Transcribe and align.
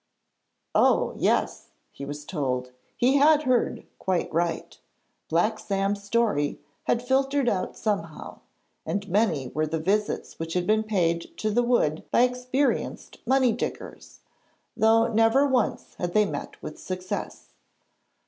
'Oh! 0.73 1.13
yes,' 1.15 1.67
he 1.91 2.05
was 2.05 2.25
told, 2.25 2.71
'he 2.97 3.17
had 3.17 3.43
heard 3.43 3.85
quite 3.99 4.33
right. 4.33 4.79
Black 5.29 5.59
Sam's 5.59 6.03
story 6.03 6.59
had 6.85 7.03
filtered 7.03 7.47
out 7.47 7.77
somehow, 7.77 8.39
and 8.83 9.07
many 9.07 9.49
were 9.49 9.67
the 9.67 9.77
visits 9.77 10.39
which 10.39 10.55
had 10.55 10.65
been 10.65 10.81
paid 10.85 11.37
to 11.37 11.51
the 11.51 11.61
wood 11.61 12.03
by 12.09 12.23
experienced 12.23 13.19
money 13.27 13.51
diggers, 13.51 14.21
though 14.75 15.05
never 15.05 15.45
once 15.45 15.93
had 15.99 16.15
they 16.15 16.25
met 16.25 16.59
with 16.63 16.79
success. 16.79 17.49